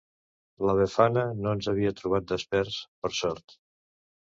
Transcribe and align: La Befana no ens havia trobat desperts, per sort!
La 0.69 0.73
Befana 0.79 1.25
no 1.41 1.53
ens 1.59 1.69
havia 1.73 1.93
trobat 2.01 2.27
desperts, 2.33 2.81
per 3.05 3.15
sort! 3.21 3.59